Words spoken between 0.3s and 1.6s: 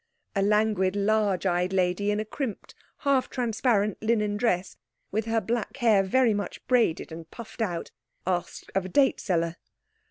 a languid, large